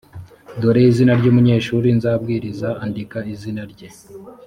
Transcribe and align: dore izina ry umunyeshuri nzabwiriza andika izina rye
dore 0.61 0.81
izina 0.91 1.11
ry 1.19 1.25
umunyeshuri 1.31 1.87
nzabwiriza 1.97 2.67
andika 2.83 3.17
izina 3.33 3.61
rye 3.71 3.87